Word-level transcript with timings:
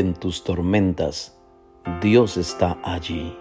en 0.00 0.14
tus 0.14 0.42
tormentas, 0.42 1.38
Dios 2.00 2.36
está 2.36 2.78
allí. 2.82 3.36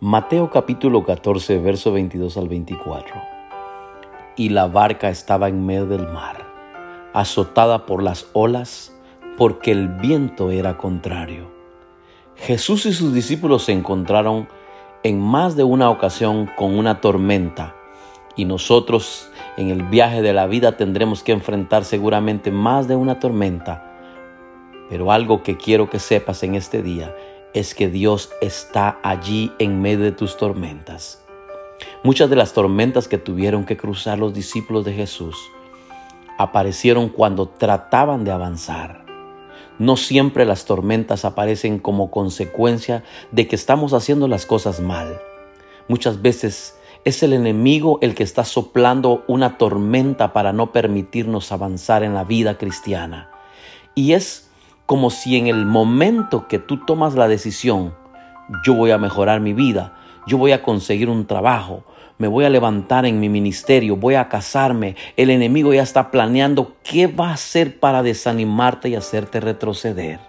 Mateo 0.00 0.50
capítulo 0.50 1.04
14, 1.04 1.58
verso 1.58 1.92
22 1.92 2.36
al 2.36 2.48
24. 2.48 3.14
Y 4.36 4.50
la 4.50 4.68
barca 4.68 5.10
estaba 5.10 5.48
en 5.48 5.66
medio 5.66 5.86
del 5.86 6.06
mar, 6.08 6.46
azotada 7.12 7.86
por 7.86 8.02
las 8.02 8.28
olas, 8.32 8.94
porque 9.36 9.72
el 9.72 9.88
viento 9.88 10.50
era 10.50 10.78
contrario. 10.78 11.50
Jesús 12.36 12.86
y 12.86 12.92
sus 12.92 13.12
discípulos 13.12 13.64
se 13.64 13.72
encontraron 13.72 14.48
en 15.02 15.20
más 15.20 15.56
de 15.56 15.64
una 15.64 15.90
ocasión 15.90 16.48
con 16.56 16.78
una 16.78 17.00
tormenta 17.00 17.74
y 18.36 18.44
nosotros 18.44 19.28
en 19.56 19.70
el 19.70 19.82
viaje 19.82 20.22
de 20.22 20.32
la 20.32 20.46
vida 20.46 20.76
tendremos 20.76 21.24
que 21.24 21.32
enfrentar 21.32 21.84
seguramente 21.84 22.52
más 22.52 22.86
de 22.86 22.94
una 22.94 23.18
tormenta. 23.18 23.87
Pero 24.88 25.12
algo 25.12 25.42
que 25.42 25.56
quiero 25.56 25.90
que 25.90 25.98
sepas 25.98 26.42
en 26.42 26.54
este 26.54 26.82
día 26.82 27.14
es 27.54 27.74
que 27.74 27.88
Dios 27.88 28.30
está 28.40 28.98
allí 29.02 29.52
en 29.58 29.80
medio 29.80 30.04
de 30.04 30.12
tus 30.12 30.36
tormentas. 30.36 31.22
Muchas 32.02 32.30
de 32.30 32.36
las 32.36 32.52
tormentas 32.52 33.08
que 33.08 33.18
tuvieron 33.18 33.64
que 33.64 33.76
cruzar 33.76 34.18
los 34.18 34.34
discípulos 34.34 34.84
de 34.84 34.94
Jesús 34.94 35.36
aparecieron 36.38 37.08
cuando 37.08 37.48
trataban 37.48 38.24
de 38.24 38.30
avanzar. 38.30 39.04
No 39.78 39.96
siempre 39.96 40.44
las 40.44 40.64
tormentas 40.64 41.24
aparecen 41.24 41.78
como 41.78 42.10
consecuencia 42.10 43.04
de 43.30 43.46
que 43.46 43.56
estamos 43.56 43.92
haciendo 43.92 44.28
las 44.28 44.46
cosas 44.46 44.80
mal. 44.80 45.20
Muchas 45.88 46.20
veces 46.20 46.76
es 47.04 47.22
el 47.22 47.32
enemigo 47.32 47.98
el 48.02 48.14
que 48.14 48.24
está 48.24 48.44
soplando 48.44 49.24
una 49.28 49.56
tormenta 49.56 50.32
para 50.32 50.52
no 50.52 50.72
permitirnos 50.72 51.52
avanzar 51.52 52.02
en 52.02 52.14
la 52.14 52.24
vida 52.24 52.58
cristiana. 52.58 53.30
Y 53.94 54.12
es 54.12 54.47
como 54.88 55.10
si 55.10 55.36
en 55.36 55.48
el 55.48 55.66
momento 55.66 56.48
que 56.48 56.58
tú 56.58 56.78
tomas 56.78 57.14
la 57.14 57.28
decisión, 57.28 57.94
yo 58.64 58.72
voy 58.72 58.90
a 58.90 58.96
mejorar 58.96 59.38
mi 59.38 59.52
vida, 59.52 59.92
yo 60.26 60.38
voy 60.38 60.52
a 60.52 60.62
conseguir 60.62 61.10
un 61.10 61.26
trabajo, 61.26 61.84
me 62.16 62.26
voy 62.26 62.46
a 62.46 62.48
levantar 62.48 63.04
en 63.04 63.20
mi 63.20 63.28
ministerio, 63.28 63.96
voy 63.96 64.14
a 64.14 64.30
casarme, 64.30 64.96
el 65.18 65.28
enemigo 65.28 65.74
ya 65.74 65.82
está 65.82 66.10
planeando 66.10 66.72
qué 66.82 67.06
va 67.06 67.28
a 67.28 67.34
hacer 67.34 67.78
para 67.78 68.02
desanimarte 68.02 68.88
y 68.88 68.94
hacerte 68.94 69.40
retroceder. 69.40 70.20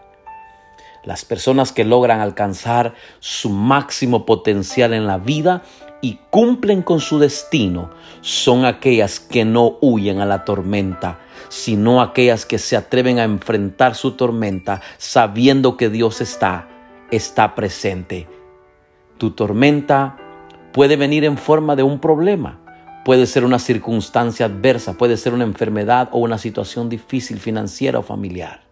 Las 1.05 1.23
personas 1.23 1.71
que 1.71 1.85
logran 1.85 2.19
alcanzar 2.19 2.95
su 3.19 3.49
máximo 3.49 4.25
potencial 4.25 4.93
en 4.93 5.07
la 5.07 5.19
vida 5.19 5.63
y 6.02 6.19
cumplen 6.31 6.81
con 6.81 6.99
su 6.99 7.17
destino 7.17 7.91
son 8.19 8.65
aquellas 8.65 9.21
que 9.21 9.45
no 9.45 9.77
huyen 9.80 10.19
a 10.19 10.25
la 10.25 10.43
tormenta, 10.43 11.17
sino 11.50 12.02
aquellas 12.02 12.45
que 12.45 12.58
se 12.58 12.78
atreven 12.78 13.19
a 13.19 13.25
enfrentar 13.25 13.95
su 13.95 14.11
tormenta 14.11 14.81
sabiendo 14.97 15.75
que 15.75 15.89
Dios 15.89 16.22
está, 16.22 16.67
está 17.11 17.55
presente. 17.55 18.28
Tu 19.17 19.31
tormenta 19.31 20.17
puede 20.72 20.95
venir 20.95 21.25
en 21.25 21.38
forma 21.38 21.75
de 21.75 21.83
un 21.83 22.00
problema, 22.00 22.59
puede 23.03 23.25
ser 23.25 23.44
una 23.44 23.59
circunstancia 23.59 24.45
adversa, 24.45 24.94
puede 24.94 25.17
ser 25.17 25.33
una 25.33 25.44
enfermedad 25.44 26.09
o 26.11 26.20
una 26.20 26.38
situación 26.38 26.88
difícil 26.88 27.39
financiera 27.39 28.00
o 28.00 28.03
familiar. 28.03 28.70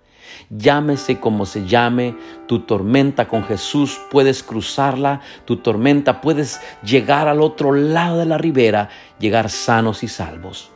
Llámese 0.49 1.19
como 1.19 1.45
se 1.45 1.65
llame, 1.65 2.15
tu 2.47 2.59
tormenta 2.59 3.27
con 3.27 3.43
Jesús 3.43 3.99
puedes 4.11 4.43
cruzarla, 4.43 5.21
tu 5.45 5.57
tormenta 5.57 6.21
puedes 6.21 6.61
llegar 6.83 7.27
al 7.27 7.41
otro 7.41 7.73
lado 7.73 8.19
de 8.19 8.25
la 8.25 8.37
ribera, 8.37 8.89
llegar 9.19 9.49
sanos 9.49 10.03
y 10.03 10.07
salvos. 10.07 10.71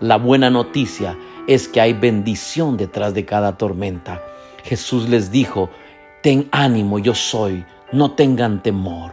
La 0.00 0.18
buena 0.18 0.50
noticia 0.50 1.16
es 1.46 1.68
que 1.68 1.80
hay 1.80 1.92
bendición 1.92 2.76
detrás 2.76 3.14
de 3.14 3.24
cada 3.24 3.56
tormenta. 3.56 4.22
Jesús 4.64 5.08
les 5.08 5.30
dijo, 5.30 5.70
ten 6.22 6.48
ánimo, 6.50 6.98
yo 6.98 7.14
soy, 7.14 7.64
no 7.92 8.12
tengan 8.12 8.62
temor. 8.62 9.12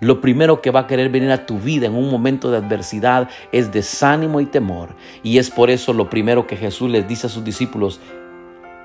Lo 0.00 0.20
primero 0.20 0.60
que 0.60 0.70
va 0.70 0.80
a 0.80 0.86
querer 0.86 1.08
venir 1.08 1.30
a 1.30 1.46
tu 1.46 1.58
vida 1.58 1.86
en 1.86 1.94
un 1.94 2.10
momento 2.10 2.50
de 2.50 2.58
adversidad 2.58 3.30
es 3.52 3.72
desánimo 3.72 4.40
y 4.40 4.46
temor. 4.46 4.90
Y 5.22 5.38
es 5.38 5.50
por 5.50 5.70
eso 5.70 5.92
lo 5.92 6.10
primero 6.10 6.46
que 6.46 6.56
Jesús 6.56 6.90
les 6.90 7.08
dice 7.08 7.28
a 7.28 7.30
sus 7.30 7.44
discípulos, 7.44 8.00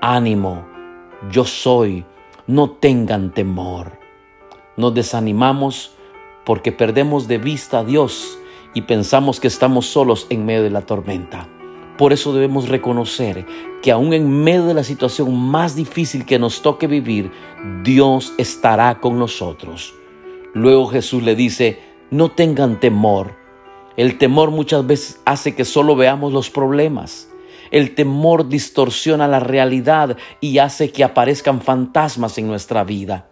ánimo, 0.00 0.66
yo 1.30 1.44
soy, 1.44 2.04
no 2.46 2.70
tengan 2.70 3.30
temor. 3.32 3.92
Nos 4.76 4.94
desanimamos 4.94 5.94
porque 6.44 6.72
perdemos 6.72 7.28
de 7.28 7.38
vista 7.38 7.80
a 7.80 7.84
Dios 7.84 8.38
y 8.74 8.82
pensamos 8.82 9.38
que 9.38 9.48
estamos 9.48 9.86
solos 9.86 10.26
en 10.30 10.46
medio 10.46 10.62
de 10.62 10.70
la 10.70 10.82
tormenta. 10.82 11.46
Por 12.02 12.12
eso 12.12 12.32
debemos 12.32 12.68
reconocer 12.68 13.46
que 13.80 13.92
aún 13.92 14.12
en 14.12 14.42
medio 14.42 14.64
de 14.64 14.74
la 14.74 14.82
situación 14.82 15.38
más 15.38 15.76
difícil 15.76 16.26
que 16.26 16.36
nos 16.36 16.60
toque 16.60 16.88
vivir, 16.88 17.30
Dios 17.84 18.32
estará 18.38 18.98
con 18.98 19.20
nosotros. 19.20 19.94
Luego 20.52 20.88
Jesús 20.88 21.22
le 21.22 21.36
dice, 21.36 21.78
no 22.10 22.32
tengan 22.32 22.80
temor. 22.80 23.36
El 23.96 24.18
temor 24.18 24.50
muchas 24.50 24.84
veces 24.84 25.20
hace 25.24 25.54
que 25.54 25.64
solo 25.64 25.94
veamos 25.94 26.32
los 26.32 26.50
problemas. 26.50 27.28
El 27.70 27.94
temor 27.94 28.48
distorsiona 28.48 29.28
la 29.28 29.38
realidad 29.38 30.16
y 30.40 30.58
hace 30.58 30.90
que 30.90 31.04
aparezcan 31.04 31.60
fantasmas 31.60 32.36
en 32.36 32.48
nuestra 32.48 32.82
vida. 32.82 33.28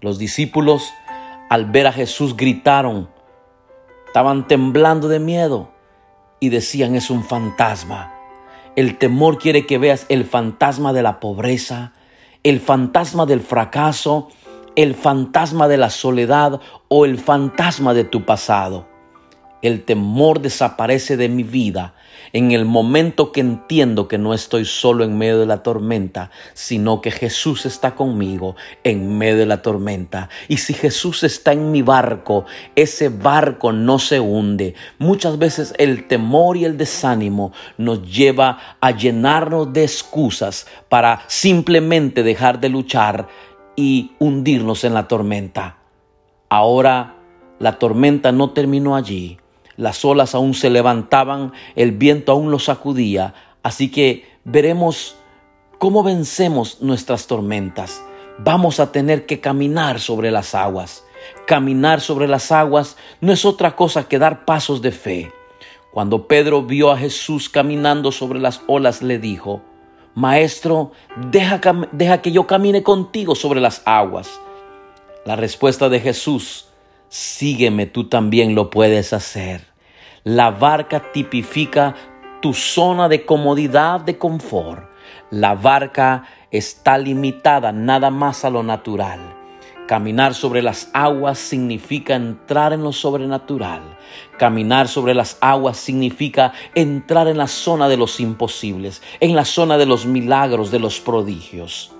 Los 0.00 0.18
discípulos 0.18 0.90
al 1.50 1.66
ver 1.66 1.86
a 1.86 1.92
Jesús 1.92 2.36
gritaron, 2.36 3.08
estaban 4.08 4.48
temblando 4.48 5.06
de 5.06 5.20
miedo 5.20 5.73
y 6.44 6.48
decían 6.50 6.94
es 6.94 7.10
un 7.10 7.24
fantasma. 7.24 8.12
El 8.76 8.98
temor 8.98 9.38
quiere 9.38 9.66
que 9.66 9.78
veas 9.78 10.04
el 10.08 10.24
fantasma 10.24 10.92
de 10.92 11.02
la 11.02 11.18
pobreza, 11.18 11.92
el 12.42 12.60
fantasma 12.60 13.24
del 13.24 13.40
fracaso, 13.40 14.28
el 14.76 14.94
fantasma 14.94 15.68
de 15.68 15.78
la 15.78 15.88
soledad 15.88 16.60
o 16.88 17.04
el 17.06 17.18
fantasma 17.18 17.94
de 17.94 18.04
tu 18.04 18.24
pasado. 18.24 18.93
El 19.64 19.82
temor 19.82 20.42
desaparece 20.42 21.16
de 21.16 21.30
mi 21.30 21.42
vida 21.42 21.94
en 22.34 22.52
el 22.52 22.66
momento 22.66 23.32
que 23.32 23.40
entiendo 23.40 24.08
que 24.08 24.18
no 24.18 24.34
estoy 24.34 24.66
solo 24.66 25.04
en 25.04 25.16
medio 25.16 25.38
de 25.38 25.46
la 25.46 25.62
tormenta, 25.62 26.30
sino 26.52 27.00
que 27.00 27.10
Jesús 27.10 27.64
está 27.64 27.94
conmigo 27.94 28.56
en 28.82 29.16
medio 29.16 29.38
de 29.38 29.46
la 29.46 29.62
tormenta. 29.62 30.28
Y 30.48 30.58
si 30.58 30.74
Jesús 30.74 31.24
está 31.24 31.54
en 31.54 31.72
mi 31.72 31.80
barco, 31.80 32.44
ese 32.76 33.08
barco 33.08 33.72
no 33.72 33.98
se 33.98 34.20
hunde. 34.20 34.74
Muchas 34.98 35.38
veces 35.38 35.72
el 35.78 36.08
temor 36.08 36.58
y 36.58 36.66
el 36.66 36.76
desánimo 36.76 37.54
nos 37.78 38.02
lleva 38.02 38.76
a 38.82 38.90
llenarnos 38.90 39.72
de 39.72 39.84
excusas 39.84 40.66
para 40.90 41.22
simplemente 41.26 42.22
dejar 42.22 42.60
de 42.60 42.68
luchar 42.68 43.28
y 43.76 44.12
hundirnos 44.18 44.84
en 44.84 44.92
la 44.92 45.08
tormenta. 45.08 45.78
Ahora 46.50 47.16
la 47.58 47.78
tormenta 47.78 48.30
no 48.30 48.50
terminó 48.50 48.94
allí. 48.94 49.38
Las 49.76 50.04
olas 50.04 50.34
aún 50.34 50.54
se 50.54 50.70
levantaban, 50.70 51.52
el 51.74 51.92
viento 51.92 52.32
aún 52.32 52.50
los 52.50 52.64
sacudía, 52.64 53.34
así 53.62 53.90
que 53.90 54.24
veremos 54.44 55.16
cómo 55.78 56.02
vencemos 56.02 56.80
nuestras 56.80 57.26
tormentas. 57.26 58.02
Vamos 58.38 58.80
a 58.80 58.92
tener 58.92 59.26
que 59.26 59.40
caminar 59.40 60.00
sobre 60.00 60.30
las 60.30 60.54
aguas. 60.54 61.04
Caminar 61.46 62.00
sobre 62.00 62.28
las 62.28 62.52
aguas 62.52 62.96
no 63.20 63.32
es 63.32 63.44
otra 63.44 63.76
cosa 63.76 64.08
que 64.08 64.18
dar 64.18 64.44
pasos 64.44 64.82
de 64.82 64.92
fe. 64.92 65.32
Cuando 65.92 66.26
Pedro 66.26 66.62
vio 66.62 66.90
a 66.90 66.98
Jesús 66.98 67.48
caminando 67.48 68.12
sobre 68.12 68.40
las 68.40 68.62
olas, 68.66 69.02
le 69.02 69.18
dijo, 69.18 69.62
Maestro, 70.14 70.92
deja, 71.30 71.60
deja 71.92 72.22
que 72.22 72.32
yo 72.32 72.46
camine 72.46 72.82
contigo 72.82 73.34
sobre 73.34 73.60
las 73.60 73.82
aguas. 73.84 74.40
La 75.24 75.36
respuesta 75.36 75.88
de 75.88 76.00
Jesús 76.00 76.68
sígueme, 77.14 77.86
tú 77.86 78.08
también 78.08 78.56
lo 78.56 78.70
puedes 78.70 79.12
hacer. 79.12 79.68
La 80.24 80.50
barca 80.50 81.12
tipifica 81.12 81.94
tu 82.42 82.52
zona 82.52 83.08
de 83.08 83.24
comodidad, 83.24 84.00
de 84.00 84.18
confort. 84.18 84.90
La 85.30 85.54
barca 85.54 86.24
está 86.50 86.98
limitada 86.98 87.70
nada 87.70 88.10
más 88.10 88.44
a 88.44 88.50
lo 88.50 88.64
natural. 88.64 89.20
Caminar 89.86 90.34
sobre 90.34 90.60
las 90.60 90.90
aguas 90.92 91.38
significa 91.38 92.16
entrar 92.16 92.72
en 92.72 92.82
lo 92.82 92.90
sobrenatural. 92.90 93.82
Caminar 94.36 94.88
sobre 94.88 95.14
las 95.14 95.38
aguas 95.40 95.76
significa 95.76 96.52
entrar 96.74 97.28
en 97.28 97.38
la 97.38 97.46
zona 97.46 97.88
de 97.88 97.96
los 97.96 98.18
imposibles, 98.18 99.02
en 99.20 99.36
la 99.36 99.44
zona 99.44 99.78
de 99.78 99.86
los 99.86 100.04
milagros, 100.04 100.72
de 100.72 100.80
los 100.80 100.98
prodigios. 100.98 101.92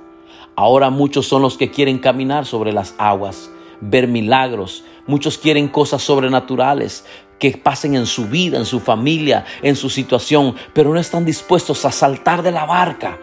Ahora 0.57 0.91
muchos 0.91 1.29
son 1.29 1.43
los 1.43 1.57
que 1.57 1.71
quieren 1.71 2.01
caminar 2.01 2.47
sobre 2.47 2.73
las 2.73 2.97
aguas, 2.99 3.51
ver 3.81 4.09
milagros. 4.09 4.85
Muchos 5.07 5.39
quieren 5.39 5.69
cosas 5.69 6.03
sobrenaturales 6.03 7.05
que 7.39 7.53
pasen 7.57 7.95
en 7.95 8.07
su 8.07 8.27
vida, 8.27 8.59
en 8.59 8.67
su 8.67 8.81
familia, 8.81 9.45
en 9.63 9.77
su 9.77 9.91
situación, 9.91 10.55
pero 10.73 10.93
no 10.93 11.01
están 11.01 11.25
dispuestos 11.25 11.85
a 11.85 11.93
saltar 11.93 12.43
de 12.43 12.53
la 12.53 12.65
barca. 12.65 13.19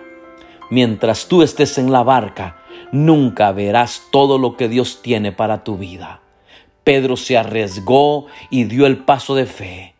Mientras 0.69 1.27
tú 1.27 1.41
estés 1.41 1.77
en 1.77 1.91
la 1.91 2.03
barca, 2.03 2.57
nunca 2.91 3.51
verás 3.51 4.03
todo 4.11 4.37
lo 4.37 4.57
que 4.57 4.69
Dios 4.69 5.01
tiene 5.01 5.31
para 5.31 5.63
tu 5.63 5.77
vida. 5.77 6.21
Pedro 6.83 7.17
se 7.17 7.37
arriesgó 7.37 8.27
y 8.49 8.63
dio 8.65 8.85
el 8.85 8.97
paso 8.97 9.35
de 9.35 9.45
fe. 9.45 9.95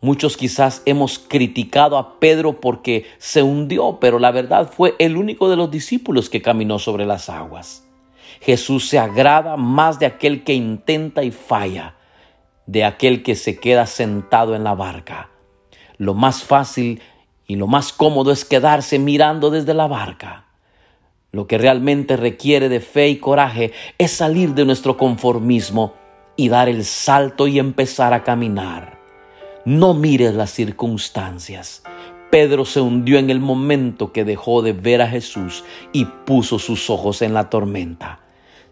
Muchos 0.00 0.36
quizás 0.36 0.82
hemos 0.84 1.18
criticado 1.18 1.98
a 1.98 2.20
Pedro 2.20 2.60
porque 2.60 3.06
se 3.18 3.42
hundió, 3.42 3.98
pero 4.00 4.18
la 4.18 4.30
verdad 4.30 4.70
fue 4.70 4.94
el 4.98 5.16
único 5.16 5.48
de 5.48 5.56
los 5.56 5.70
discípulos 5.70 6.28
que 6.28 6.42
caminó 6.42 6.78
sobre 6.78 7.06
las 7.06 7.28
aguas. 7.28 7.85
Jesús 8.40 8.88
se 8.88 8.98
agrada 8.98 9.56
más 9.56 9.98
de 9.98 10.06
aquel 10.06 10.44
que 10.44 10.54
intenta 10.54 11.24
y 11.24 11.30
falla, 11.30 11.94
de 12.66 12.84
aquel 12.84 13.22
que 13.22 13.34
se 13.34 13.58
queda 13.58 13.86
sentado 13.86 14.54
en 14.54 14.64
la 14.64 14.74
barca. 14.74 15.30
Lo 15.98 16.14
más 16.14 16.42
fácil 16.42 17.00
y 17.46 17.56
lo 17.56 17.66
más 17.66 17.92
cómodo 17.92 18.32
es 18.32 18.44
quedarse 18.44 18.98
mirando 18.98 19.50
desde 19.50 19.74
la 19.74 19.86
barca. 19.86 20.46
Lo 21.32 21.46
que 21.46 21.58
realmente 21.58 22.16
requiere 22.16 22.68
de 22.68 22.80
fe 22.80 23.08
y 23.08 23.16
coraje 23.16 23.72
es 23.98 24.10
salir 24.10 24.54
de 24.54 24.64
nuestro 24.64 24.96
conformismo 24.96 25.94
y 26.36 26.48
dar 26.48 26.68
el 26.68 26.84
salto 26.84 27.46
y 27.46 27.58
empezar 27.58 28.12
a 28.12 28.24
caminar. 28.24 29.00
No 29.64 29.94
mires 29.94 30.34
las 30.34 30.50
circunstancias. 30.50 31.82
Pedro 32.30 32.64
se 32.64 32.80
hundió 32.80 33.18
en 33.18 33.30
el 33.30 33.40
momento 33.40 34.12
que 34.12 34.24
dejó 34.24 34.62
de 34.62 34.72
ver 34.72 35.02
a 35.02 35.08
Jesús 35.08 35.64
y 35.92 36.04
puso 36.04 36.58
sus 36.58 36.90
ojos 36.90 37.22
en 37.22 37.34
la 37.34 37.50
tormenta. 37.50 38.20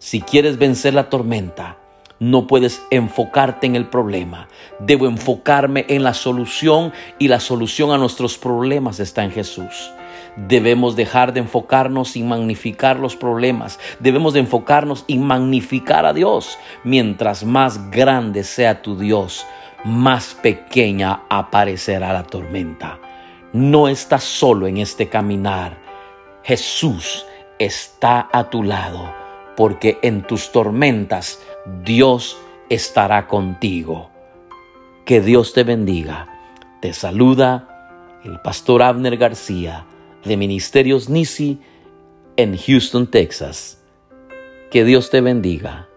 Si 0.05 0.21
quieres 0.21 0.59
vencer 0.59 0.93
la 0.93 1.09
tormenta, 1.09 1.79
no 2.19 2.47
puedes 2.47 2.83
enfocarte 2.91 3.67
en 3.67 3.75
el 3.75 3.87
problema. 3.87 4.49
Debo 4.79 5.06
enfocarme 5.06 5.87
en 5.89 6.03
la 6.03 6.12
solución 6.12 6.93
y 7.19 7.29
la 7.29 7.41
solución 7.41 7.91
a 7.91 7.97
nuestros 7.97 8.37
problemas 8.37 9.01
está 9.01 9.25
en 9.25 9.31
Jesús. 9.31 9.91
Debemos 10.37 10.95
dejar 10.95 11.33
de 11.33 11.41
enfocarnos 11.41 12.17
y 12.17 12.23
magnificar 12.23 12.99
los 12.99 13.17
problemas. 13.17 13.81
Debemos 13.99 14.35
de 14.35 14.41
enfocarnos 14.41 15.05
y 15.06 15.17
magnificar 15.17 16.05
a 16.05 16.12
Dios. 16.12 16.59
Mientras 16.85 17.43
más 17.43 17.91
grande 17.91 18.45
sea 18.45 18.83
tu 18.83 18.99
Dios, 18.99 19.47
más 19.87 20.35
pequeña 20.35 21.23
aparecerá 21.31 22.12
la 22.12 22.25
tormenta. 22.25 22.99
No 23.55 23.89
estás 23.89 24.23
solo 24.23 24.67
en 24.67 24.77
este 24.77 25.09
caminar. 25.09 25.79
Jesús 26.43 27.25
está 27.59 28.29
a 28.31 28.51
tu 28.51 28.62
lado, 28.62 29.24
porque 29.56 29.99
en 30.03 30.23
tus 30.23 30.53
tormentas 30.53 31.41
Dios 31.85 32.39
estará 32.69 33.27
contigo. 33.27 34.11
Que 35.05 35.21
Dios 35.21 35.53
te 35.53 35.65
bendiga. 35.65 36.29
Te 36.81 36.93
saluda 36.93 38.19
el 38.25 38.41
pastor 38.41 38.83
Abner 38.83 39.17
García 39.17 39.87
de 40.25 40.37
Ministerios 40.37 41.09
Nisi 41.09 41.61
en 42.37 42.56
Houston, 42.56 43.06
Texas. 43.06 43.83
Que 44.71 44.85
Dios 44.85 45.11
te 45.11 45.21
bendiga. 45.21 45.89